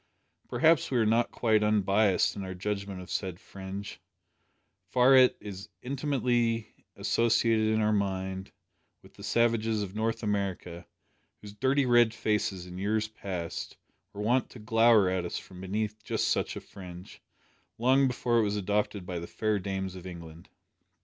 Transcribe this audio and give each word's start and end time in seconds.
Perhaps 0.49 0.89
we 0.89 0.97
are 0.97 1.05
not 1.05 1.29
quite 1.29 1.61
un 1.61 1.83
biassed 1.83 2.35
in 2.35 2.41
our 2.43 2.55
judgment 2.55 3.01
of 3.01 3.05
the 3.07 3.13
said 3.13 3.39
fringe, 3.39 3.99
far 4.89 5.13
it 5.15 5.37
is 5.39 5.69
intimately 5.83 6.73
associated 6.95 7.67
in 7.67 7.81
our 7.81 7.93
mind 7.93 8.51
with 9.03 9.13
the 9.13 9.21
savages 9.21 9.83
of 9.83 9.93
North 9.95 10.23
America, 10.23 10.87
whose 11.39 11.53
dirty 11.53 11.85
red 11.85 12.15
faces, 12.15 12.65
in 12.65 12.79
years 12.79 13.09
past, 13.09 13.77
were 14.11 14.21
wont 14.23 14.49
to 14.49 14.57
glower 14.57 15.07
at 15.07 15.23
us 15.23 15.37
from 15.37 15.61
beneath 15.61 16.03
just 16.03 16.29
such 16.29 16.55
a 16.55 16.61
fringe, 16.61 17.21
long 17.77 18.07
before 18.07 18.39
it 18.39 18.43
was 18.43 18.55
adopted 18.55 19.05
by 19.05 19.19
the 19.19 19.27
fair 19.27 19.59
dames 19.59 19.93
of 19.95 20.07
England! 20.07 20.49